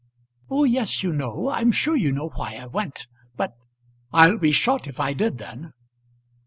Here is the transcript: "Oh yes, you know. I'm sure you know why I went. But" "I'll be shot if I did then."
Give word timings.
"Oh 0.49 0.63
yes, 0.63 1.03
you 1.03 1.13
know. 1.13 1.51
I'm 1.51 1.71
sure 1.71 1.95
you 1.95 2.11
know 2.11 2.29
why 2.29 2.55
I 2.55 2.65
went. 2.65 3.05
But" 3.35 3.53
"I'll 4.11 4.39
be 4.39 4.51
shot 4.51 4.87
if 4.87 4.99
I 4.99 5.13
did 5.13 5.37
then." 5.37 5.73